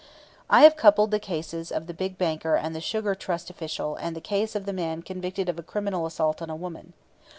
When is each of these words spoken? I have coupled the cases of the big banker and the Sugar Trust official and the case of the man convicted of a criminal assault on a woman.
I 0.49 0.63
have 0.63 0.77
coupled 0.77 1.11
the 1.11 1.19
cases 1.19 1.71
of 1.71 1.85
the 1.85 1.93
big 1.93 2.17
banker 2.17 2.55
and 2.55 2.73
the 2.73 2.81
Sugar 2.81 3.13
Trust 3.13 3.51
official 3.51 3.95
and 3.97 4.15
the 4.15 4.19
case 4.19 4.55
of 4.55 4.65
the 4.65 4.73
man 4.73 5.03
convicted 5.03 5.47
of 5.47 5.59
a 5.59 5.61
criminal 5.61 6.07
assault 6.07 6.41
on 6.41 6.49
a 6.49 6.55
woman. 6.55 6.93